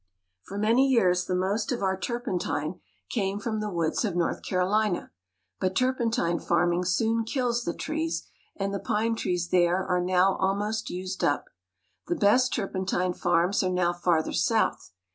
[0.41, 2.79] For many years the most of our turpentine
[3.11, 5.11] came from the woods of North Carolina;
[5.59, 8.25] but turpentine farming soon kills the trees,
[8.55, 11.49] and the pine trees there are now almost used up.
[12.07, 14.91] The best turpentine farms are now farther south.